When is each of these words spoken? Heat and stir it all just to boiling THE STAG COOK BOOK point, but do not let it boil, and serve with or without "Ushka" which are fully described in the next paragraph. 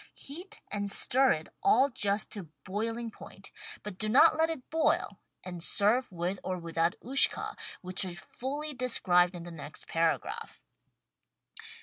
Heat 0.15 0.61
and 0.71 0.89
stir 0.89 1.31
it 1.33 1.49
all 1.61 1.91
just 1.91 2.31
to 2.31 2.49
boiling 2.65 3.09
THE 3.09 3.11
STAG 3.11 3.11
COOK 3.11 3.11
BOOK 3.13 3.19
point, 3.19 3.51
but 3.83 3.97
do 3.99 4.09
not 4.09 4.35
let 4.35 4.49
it 4.49 4.67
boil, 4.71 5.19
and 5.43 5.61
serve 5.61 6.11
with 6.11 6.39
or 6.43 6.57
without 6.57 6.99
"Ushka" 7.03 7.53
which 7.81 8.03
are 8.03 8.09
fully 8.09 8.73
described 8.73 9.35
in 9.35 9.43
the 9.43 9.51
next 9.51 9.85
paragraph. 9.87 10.59